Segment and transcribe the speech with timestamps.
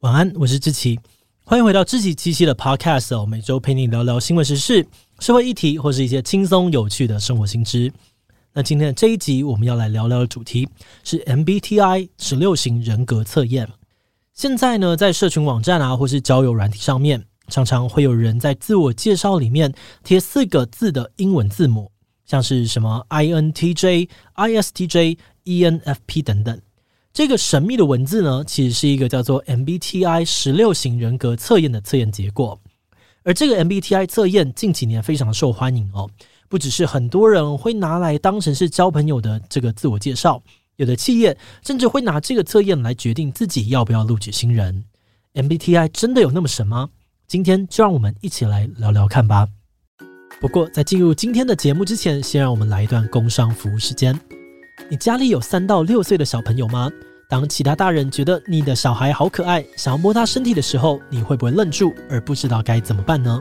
[0.00, 0.98] 晚安，我是志奇，
[1.44, 4.86] 欢迎回到志奇七七的 Podcast 我，每周陪你聊聊新闻时事、
[5.18, 7.92] 社会议题或是一些轻松有趣的生活新知。
[8.54, 10.66] 那今天的这一集我们要来聊聊的主题
[11.04, 13.68] 是 MBTI 十六型人格测验。
[14.32, 19.70] 现在呢，在社群网站啊，或是交友软体上面，常常会有人在自我介绍里面
[20.02, 21.92] 贴四个字的英文字母，
[22.24, 26.58] 像是什么 INTJ、ISTJ、ENFP 等等。
[27.12, 32.60] 这个神秘的文字呢，其实是一个叫做 MBTI 十六型人格测验的测验结果。
[33.24, 36.08] 而这个 MBTI 测验近几年非常受欢迎哦，
[36.48, 40.42] 不只是很多人会拿来当成是交朋友的这个自我介绍，
[40.76, 41.36] 有的企业
[41.66, 44.84] 甚至会拿这个测验来决定自己要不要录取新人。
[45.34, 46.88] MBTI 真的有那么神吗？
[47.26, 49.46] 今天就让我们一起来聊聊看吧。
[50.40, 54.39] 不过在进入今天的节目之前，先让我们来一段工商服务时间。
[54.90, 56.90] 你家里有三到六岁的小朋友吗？
[57.28, 63.40] 当其他大人觉得你的小孩好可爱，想要摸他身体的时候，你会不会愣住而不知道该怎么办呢？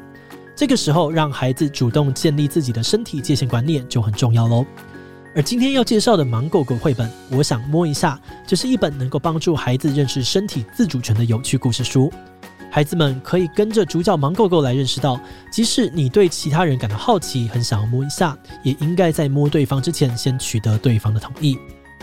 [0.56, 4.64] 这个时候，让孩子主动建立自己的身体界限观念就很重要喽。
[5.36, 12.14] 而今天要介绍的《盲狗狗》绘本，我想摸一下，就是一本能够帮助孩子认识身体自主权的有趣故事书。
[12.72, 15.20] 孩子们可以跟着主角盲狗狗来认识到，
[15.52, 21.58] 即使你对其他人感到好奇，很想要摸一下，也应该在摸对方之前先取得对方的同意。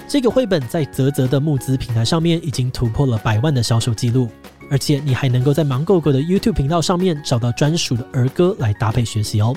[0.08, 4.28] 这个绘本在泽泽的募资平台上面已经突破了百万的销售记录，
[4.70, 9.54] 而且你还能够在盲狗狗的 YouTube 频道上面找到专属的儿歌来搭配学习哦。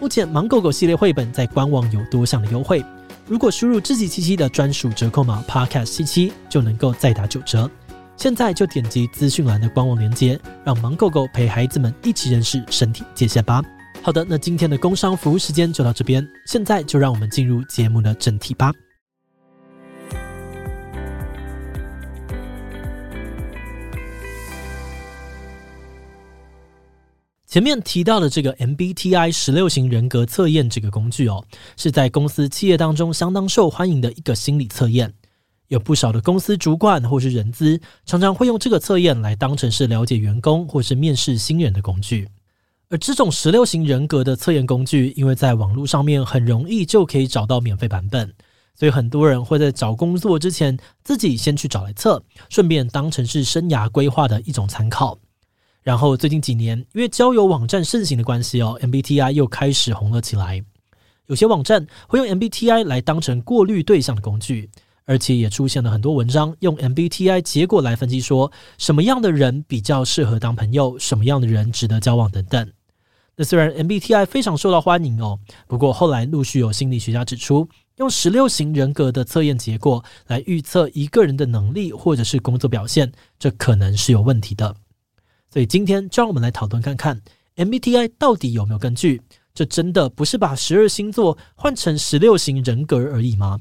[0.00, 2.84] 目前盲狗狗系列绘本在官网有多项的优惠，
[3.26, 7.70] 如果输入自己七七的专属折扣码 Podcast 七七，就能够再打九折。
[8.18, 13.62] 现在就点击资讯栏的官网链接，让盲狗狗陪孩子们一起认识身体界限吧。
[14.02, 18.72] 好的，那今天的工商服务时间就到这边，现在就让我们进入节目的正题吧。
[27.46, 31.44] 前面提到的这个 MBTI 十六型人格测验这个工具哦，
[31.76, 35.14] 是在公司企业当中相当受欢迎的一个心理测验。
[35.68, 42.28] 有不少的公司主管或是人资，常常会用这个测验来当成是了解员工或是面试新人的工具。
[42.90, 48.32] 而这种十六型人格的测验工具，因为在网络上面很容易就可以找到免费版本，
[48.74, 55.18] 所以很多人会在找工作之前自己先去找来测，顺便当成是生涯规划的一种参考。
[55.82, 60.64] 然后最近几年，因为交友网站盛行的关系哦，MBTI 又开始红了起来。
[61.26, 64.70] 有些网站会用 MBTI 来当成过滤对象的工具。
[65.08, 72.70] 而且也出现了很多文章，用 MBTI 结果来分析，说什么样的人比较适合当朋友，什么样的人值得交往等等。
[73.34, 84.76] 那虽然 MBTI 非常受到欢迎哦，不过后来陆续有心理学家指出，用十六型人格的测验结果来预测一个人的能力或者是工作表现，这可能是有问题的。
[85.50, 87.22] 所以今天就让我们来讨论看看
[87.56, 89.22] MBTI 到底有没有根据？
[89.54, 93.58] 这真的不是把十二星座换成十六型人格而已吗？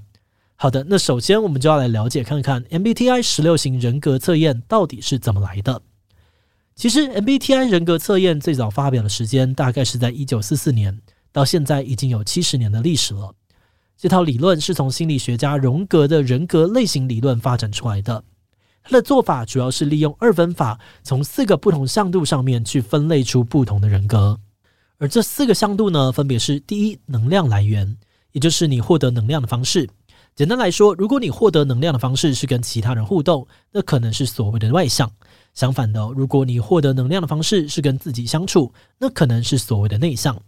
[0.59, 5.83] 好的，那首先我们就要来了解看看 MBTI 十六型人格测验到底是怎么来的。
[6.73, 10.99] 其实 MBTI 人格测验最早发表的时间大概是在一九四四年，
[11.31, 13.35] 到现在已经有七十年的历史了。
[13.95, 18.23] 这套理论是从心理学家荣格的人格类型理论发展出来的。
[18.81, 24.39] 它的做法主要是利用二分法，从四个不同向度上面去分类出不同的人格。
[24.97, 27.97] 而这四个向度呢，分别是第一，能量来源，
[28.31, 29.87] 也就是你获得能量的方式。
[30.37, 35.07] 简单来说，如果你获得能量的方式是跟其他人互动，那可能是所谓的外向；
[35.55, 40.39] 相反的，如果你获得能量的方式是跟自己相处，那可能是所谓的内向。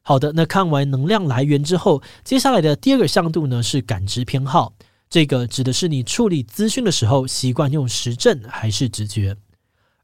[0.00, 4.72] 好的，那看完能量来源之后，接下来的第二个向度呢，是感知偏好，
[5.10, 9.36] 这个指的是你处理资讯的时候习惯用实证还是直觉。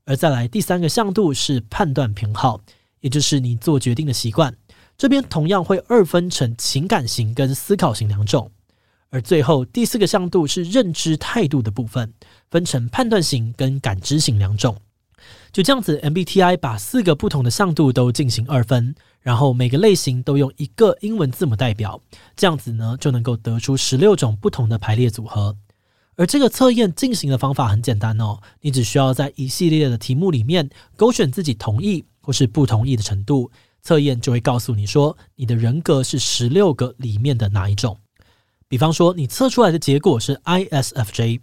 [0.04, 2.60] 而再来第三个向度是判断偏好，
[3.00, 4.54] 也就是你做决定的习惯。
[4.98, 8.50] 这边同样会二分成情感型跟思考型两种。
[9.12, 12.14] 而最后第四个向度是认知态度的部分，
[12.50, 14.74] 分成判断型跟感知型两种。
[15.52, 22.00] 就这样子，MBTI 把四个不同的向度都进行二分，然后每个类型都用一个英文字母代表，
[22.34, 25.54] 这样子呢就能够得出十六种不同的排列组合。
[26.16, 33.50] 而这个测验进行的方法很简单哦，你只需要在一系列的题目里面勾选自己同意或是不同意的程度，
[33.82, 37.98] 测验就会告诉你说你的人格是十六个里面的哪一种。
[38.72, 41.40] 比方说，你测出来的结果是 ISFJ，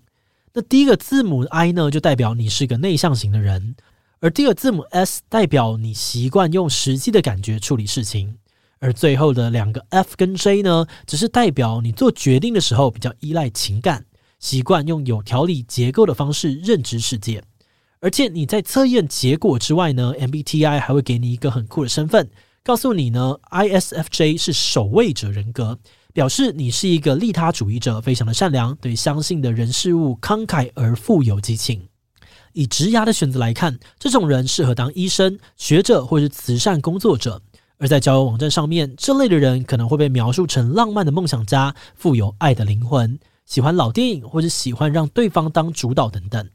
[0.51, 3.75] 那第一个字母 I 呢，就代表你是个内向型的人，
[4.19, 8.39] 而第二个字母 S 代表你习惯用实际的感觉处理事情，
[8.79, 14.05] 而最后的两个 F 跟 J 呢，只是代表你做决定的时候比较依赖情感，
[14.39, 17.43] 习惯用有条理结构的方式认知世界，
[17.99, 22.27] 而且你在测验结果之外呢，MBTI 还会给你一个很酷的身份，
[22.63, 25.77] 告诉你呢，ISFJ 是守卫者人格，
[26.19, 31.87] 表示你是一个利他主义者，非常的善良，对相信的人事物慷慨而富有激情。
[32.51, 37.39] 以职涯的选择来看，这种人适合当医生、学者或是慈善工作者；
[37.77, 46.49] 而在交友网站上面，这类的人可能会被描述成浪漫的梦想家，富有爱的灵魂，喜欢老电影或者喜欢让对方当主导等等。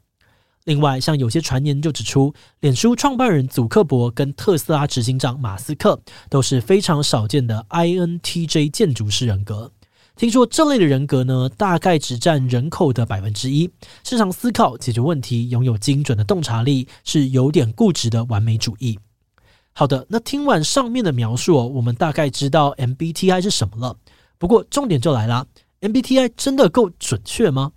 [0.64, 6.00] 另外，像有些传言就指出，脸书创办人祖克伯跟特斯拉执行长马斯克
[6.30, 9.70] 都是非常少见的 INTJ 建筑师人格。
[10.16, 13.70] 听说这类的人格呢，大概只占人口的百分之一，
[14.04, 18.98] 擅长思考、解决问题，拥有精准的洞察力，是有点固执的完美主义。
[19.74, 23.96] 好的，那听完上面的描述哦，我们大概知道 MBTI 是什么了。
[24.38, 25.46] 不过重点就来了
[25.82, 27.72] ，MBTI 真的够准确吗？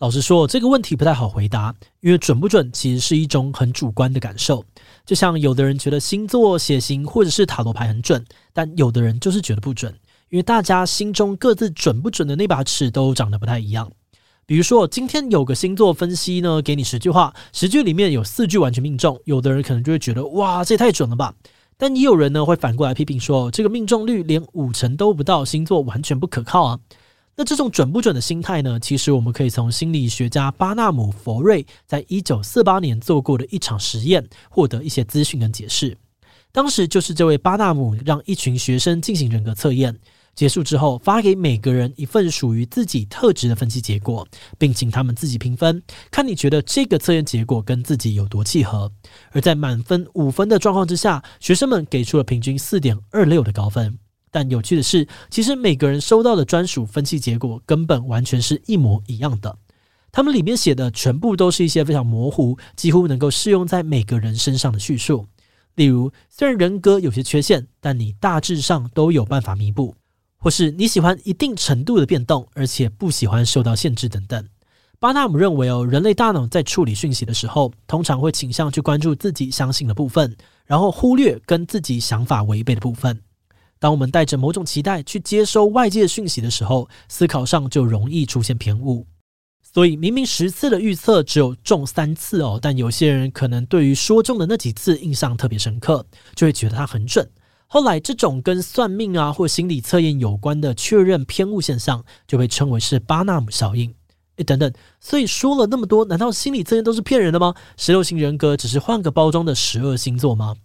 [0.00, 4.64] 老实说，这个问题不太好回答，因为准不准其实是一种很主观的感受。
[5.04, 8.24] 就像有的人觉得星座、血型或者是塔罗牌很准，
[8.54, 9.94] 但有的人就是觉得不准，
[10.30, 13.92] 因为大家心中各自准不准的那把尺都长得不太一样。
[14.46, 21.34] 比如说，今天有个星座分析呢，给你十句话，十句里面有四句完全命中，有的人可能就会觉得哇，这也太准了吧。
[21.76, 26.78] 但也有人呢会反过来批评说，这个命中率连五成都不到，星座完全不可靠啊。
[27.36, 28.78] 那这种准不准的心态呢？
[28.78, 35.96] 其实我们可以从心理学家巴纳姆·佛瑞在一九四八年做过的一场实验获得一些资讯跟解释。
[36.52, 39.96] 当时就是这位巴纳姆让一群学生进行人格测验，
[40.34, 44.26] 结束之后发给每个人一份属于自己特质的分析结果，
[44.58, 48.90] 并请他们自己评分，看你觉得这个测验结果跟自己有多契合。
[49.30, 53.96] 而在满分五分的状况之下，学生们给出了平均四点二六的高分。
[54.30, 59.58] 但有趣的是，其实每个人收到的专属分析结果根本完全是一模一样的。
[60.12, 65.26] 他们里面写的全部都是一些非常模糊，几乎能够适用在每个人身上的叙述。
[65.76, 69.94] 例如，虽然人格有些缺陷，但你大致上都有办法弥补；
[70.36, 74.44] 或是你喜欢一定程度的变动，而且不喜欢受到限制等等。
[74.98, 80.36] 巴纳姆认为，哦，人类大脑在处理讯息的时候，通常会倾向去关注自己相信的部分，
[80.66, 83.20] 然后忽略跟自己想法违背的部分。
[83.80, 89.06] 当我们带着某种期待去接收外界讯息的时候，思考上就容易出现偏误。
[89.62, 96.04] 所以，明明十次的预测只有中三次哦，但有些人可能对于说中的那几次印象特别深刻，
[96.34, 97.28] 就会觉得它很准。
[97.66, 103.94] 后来，这种跟算命啊或心理测验有关的确认偏误现象，就被称为是巴纳姆效应。
[104.36, 107.54] 诶，等等，所以说了那么多，难道心理测验都是骗人的吗？
[107.76, 110.56] 十六型人格只是换个包装的十二星座吗？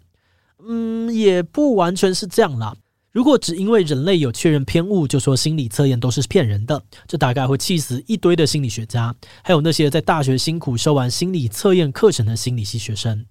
[0.67, 2.75] 嗯，也不完全是这样啦。
[3.15, 13.25] 如果只因为人类有确认偏误，就说心理测验都是骗人的，这大概会气死一堆的心理学家，还有那些在大学辛苦修完心理测验课程的心理系学生。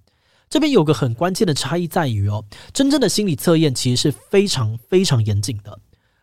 [0.49, 2.43] 这边有个很关键的差异在于哦，
[2.73, 5.77] 真正的心理测验其实是非常非常严谨的。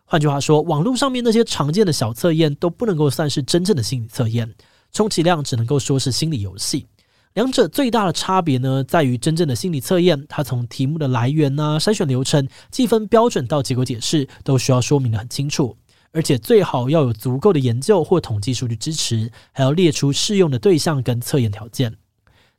[0.07, 4.53] 换句话说，网络上面那些常见的小测验都不能够算是真正的心理测验，
[4.91, 6.89] 充其量只能够说是心理游戏。
[7.35, 15.77] 两者最大的差别呢，在于真正的心理测验，它从题目的来源啊、筛选流程、计分标准到结果解释，都需要说明得很清楚，
[16.13, 21.97] 而且最好要有足够的研究或统计数据支持，还要列出适用的对象跟测验条件。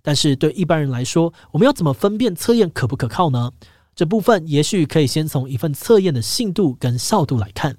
[0.02, 3.52] 但是对一般人来说，我们要怎么分辨测验可不可靠呢？
[3.96, 7.78] 这部分也许可以先从一份测验的信度跟效度来看。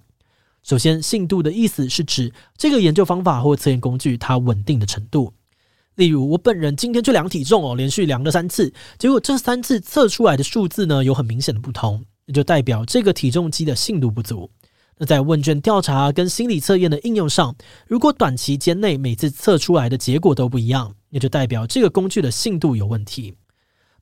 [0.62, 5.34] 首先，信度的意思是指这个研究方法或测验工具它稳定的程度。
[5.96, 14.50] 例如，我本人今天去量体重哦，连续量了三次，结果这三次测出来的数字呢，有很明显的不同，那就代表这个体重机的信度不足。
[14.98, 17.54] 那在问卷调查跟心理测验的应用上，
[17.86, 23.34] 如果短期间内每次测出来的结果都不一样，那就代表这个工具的信度有问题。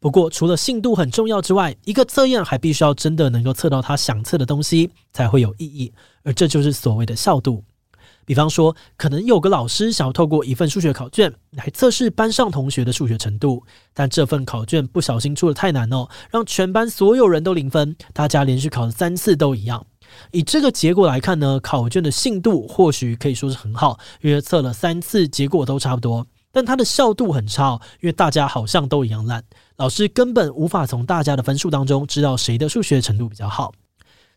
[0.01, 5.93] 不过，除了信度很重要之外，一个测验还必须要真的能够测到他想测的东西，才会有意义，
[6.25, 7.63] 而这就是所谓的效度。
[8.25, 13.63] 比方说，可能有个老师想要透过一份数学考卷来测试班上同学的数学程度，
[13.93, 19.85] 但这份考卷不小心出的太难哦，让全班所有人都零分，大家连续考了三次都一样。
[20.31, 29.43] 以这个结果来看呢，考卷的信度或许可以说是很好，因为测了三次结果都差不多，但它的效度很差哦，因为大家好像都一样烂，
[29.77, 33.73] 老师根本无法从大家的分数当中知道谁的数学程度比较好。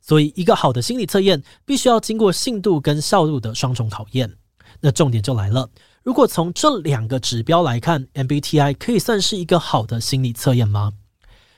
[0.08, 4.36] 所以，一个好的心理测验必须要经过信度跟效度的双重考验。
[4.82, 5.70] 那重点就来了，
[6.04, 10.94] 如果从这两个指标来看，MBTI 可以算是一个好的心理测验吗？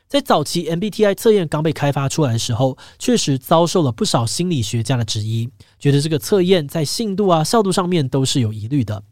[0.08, 9.04] 在早期 MBTI 测验刚被开发出来的时候，确实遭受了不少心理学家的质疑，觉得这个测验在信度啊、效度上面都是有疑虑的。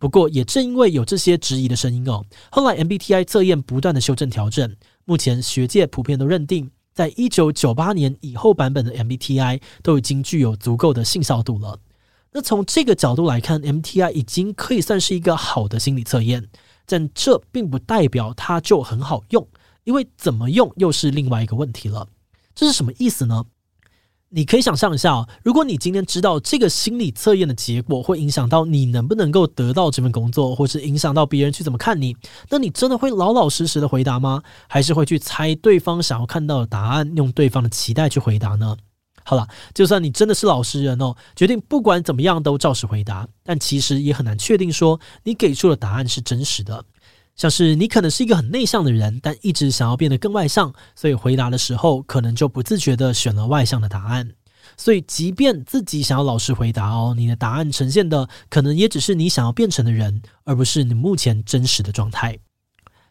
[0.00, 4.74] 不过，也正因为有这些质疑的声音哦，后来 MBTI 测验不断的修正调整，
[5.04, 11.78] 目前学界普遍都认定，在一九九八年以后版本的 MBTI 都已经具有足够的信效度了。
[12.32, 16.48] 那从这个角度来看，MTI 已经可以算是一个好的心理测验，
[16.86, 19.46] 但这并不代表它就很好用，
[19.84, 22.08] 因为怎么用又是另外一个问题了。
[22.54, 23.44] 这是什么意思呢？
[24.34, 32.16] 你可以想象一下哦，如果你今天知道这个心理测验的结果会影响到你能不能够得到这份工作，或是影响到别人去怎么看你，
[32.48, 34.42] 那你真的会老老实实的回答吗？
[34.68, 38.74] 还是会去猜对方想要看到的答案，用对方的期待去回答呢？
[39.24, 46.84] 好了，就算你真的是老实人哦，决定不管怎么样都照实回答，但其实也很难确定说你给出的答案是真实的。
[47.34, 54.32] 像是你可能是一个很内向的人，但一直想要变得更外向，所以回答的时候可能就不自觉地选了外向的答案。
[54.76, 62.38] 所以，即便自己想要老实回答哦，你的答案呈现的可能也只是你想要变成的人，而不是你目前真实的状态。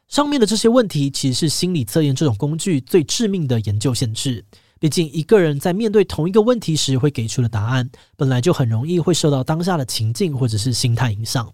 [0.08, 4.44] 上面的这些问题其实是心理测验这种工具最致命的研究限制。
[4.80, 11.54] 毕竟，一个人在面对同一个问题时会给出的答案，本来就很容易会受到当下的情境或者是心态影响。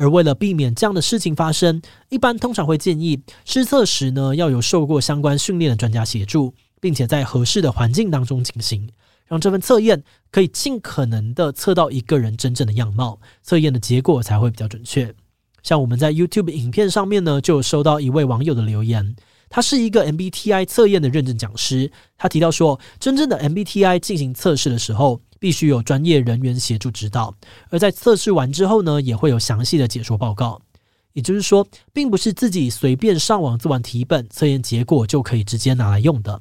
[0.00, 8.88] 而为了避免这样的事情发生，一般通常会建议施测时呢，要有受过相关训练的专家协助，并且在合适的环境当中进行，
[9.26, 15.14] 让这份测验可以尽可能的测到一个人真正的样貌，测验的结果才会比较准确。
[15.62, 19.14] 像我们在 YouTube 影片上面呢，就有收到一位网友的留言，
[19.50, 27.34] 他是一个 MBTI 测验的认证讲师，他提到说，真正的 MBTI 进行测试的时候，必须有专业人员协助指导，
[27.70, 30.60] 而在测试完之后呢，也会有详细的解说报告。
[31.14, 36.40] 也就是说，并不是自己随便上网做完题本，测验结果就可以直接拿来用的。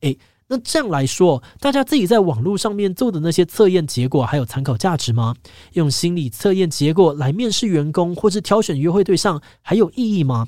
[0.00, 0.16] 诶，
[0.46, 5.34] 那这样来说，大家自己在网络上面做的那些测验结果还有参考价值吗？
[5.74, 10.46] 用心理测验结果来面试员工或是挑选约会对象，还有意义吗？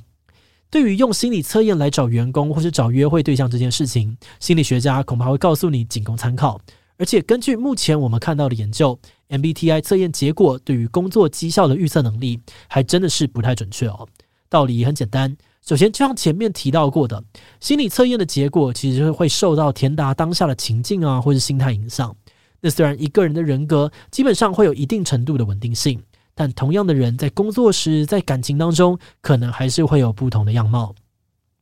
[0.71, 6.59] 对于用心理测验来找员工或是找约会对象这件事情，心理学家恐怕会告诉你仅供参考。
[7.01, 8.97] 而且根据目前我们看到的研究
[9.31, 12.39] ，MBTI 测验结果对于工作绩效的预测能力
[12.69, 14.07] 还真的是不太准确哦。
[14.51, 15.35] 道理也很简单，
[15.67, 17.25] 首先就像前面提到过的，
[17.59, 22.15] 心理测验的结果其实会受到填答当下的情境啊，或是心态影响。
[22.61, 25.99] 那虽然一个人的人格基本上会有一定程度的稳定性，
[26.35, 30.95] 但同样的人在工作时，在感情当中，可能还是会有不同的样貌。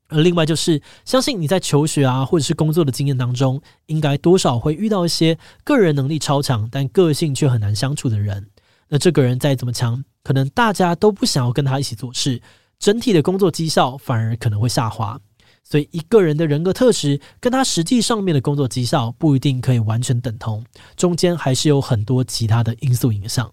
[0.09, 8.49] 而另外就是，相信你在求学啊，或者是工作的经验当中，应该多少会遇到一些个人能力超强，但个性却很难相处的人。
[8.89, 12.41] 那这个人再怎么强，可能大家都不想要跟他一起做事，
[12.79, 15.21] 整体的工作绩效反而可能会下滑。
[15.63, 20.65] 所以，一个人的人格特质跟他实际上面的工作绩效不一定可以完全等同，
[20.97, 23.53] 中间还是有很多其他的因素影响。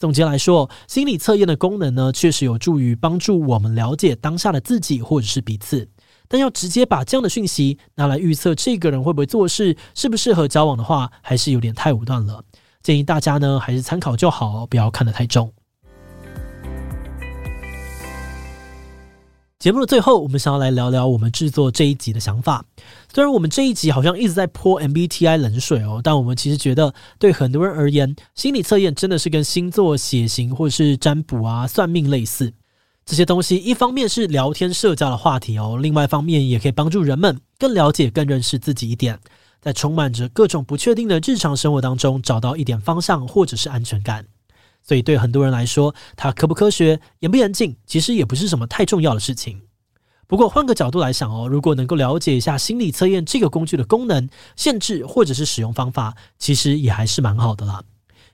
[0.00, 5.86] 总结来说，心理测验的功能呢，确实有助于帮助我们了解当下的自己或者是彼此。
[6.26, 12.42] 但要直接把这样的讯息拿来预测这个人会不会做事、适不适合交往的话，还是有点太武断了。
[12.82, 15.52] 建议大家呢，还是参考就好，不要看得太重。
[19.60, 22.64] 节目的最后，我们想要来聊聊我们制作这一集的想法。
[23.12, 32.54] 虽然我们这一集好像一直在泼 MBTI 冷水哦，但我们其实觉得，对很多人而言，心理测验真的是跟星座、血型或者是占卜啊、算命类似。
[33.04, 39.18] 这些东西一方面是聊天社交的话题哦，另外一方面也可以帮助人们更了解、更认识自己一点，
[39.60, 44.24] 在充满着各种不确定的日常生活当中，找到一点方向或者是安全感。
[44.82, 49.62] 所以，对很多人来说，它科不科学、严不严谨，其实也不是什么太重要的事情。
[50.26, 57.82] 不过，换个角度来想哦，如果能够了解一下心理测验这个工具的功能、限制或者是使用方法，其实也还是蛮好的啦。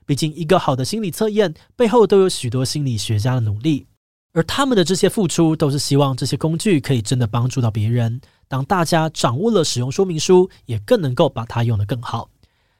[0.05, 3.87] 毕竟，一个好的心理测验背后都有许多心理学家的努力，
[4.33, 8.21] 而他们的这些付出，都是希望这些工具可以真的帮助到别人。
[8.47, 12.29] 当大家掌握了使用说明书，也更能够把它用得更好。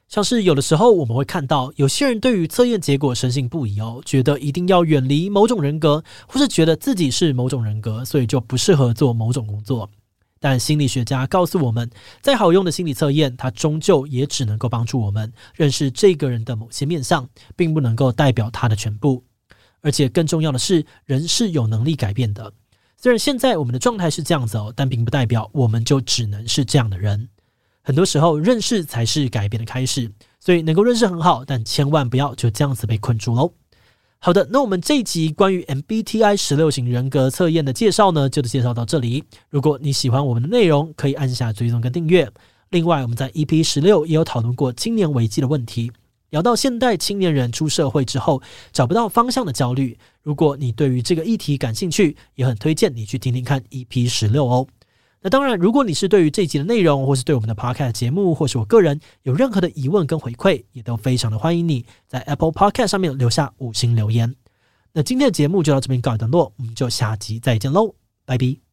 [0.08, 9.90] 像是有的时候我们会看到有些人对于测验结果深信不疑哦，觉得一定要远离某种人格，或是觉得自己是某种人格，所以就不适合做某种工作。
[10.40, 11.90] 但心理学家告诉我们，
[12.22, 19.24] 再好用的心理测验，它终究也只能够帮助我们认识这个人的某些面相，并不能够代表他的全部。
[19.80, 22.52] 而且更重要的是，人是有能力改变的。
[22.96, 27.28] 虽然现在我们的状态是这样子哦，但并不代表我们就只能是这样的人。
[27.88, 33.50] 很多时候，认识才是改变的开始，所以能够认识很好，但千万不要就这样子被困住喽。
[34.18, 39.24] 好的，那我们这一集关于 MBTI 十六型人格测验的介绍呢，就介绍到这里。
[39.48, 42.30] 如果你喜欢我们的内容，可以按下追踪跟订阅。
[42.68, 45.90] 另外，我们在 EP 十六也有讨论过青年危机的问题。
[46.28, 49.96] 聊到现代青年人出社会之后找不到方向的焦虑。
[50.22, 54.66] 如果你对于这个议题感兴趣，也很推荐你去听听看 EP 十六哦。
[55.20, 64.34] 那当然，如果你是对于这集的内容，或是对我们的 Podcast 节目，或是我个人有任何的疑问跟回馈，也都非常的欢迎你在 Apple Podcast 上面留下五星留言。
[64.92, 67.94] 那今天的节目就到这边告一段落，我们就下集再见喽，
[68.24, 68.67] 拜拜。